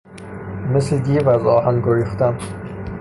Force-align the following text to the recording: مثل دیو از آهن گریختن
مثل 0.75 0.99
دیو 0.99 1.29
از 1.29 1.45
آهن 1.47 1.81
گریختن 1.81 2.37